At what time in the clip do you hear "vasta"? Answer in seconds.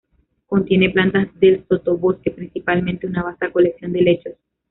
3.21-3.51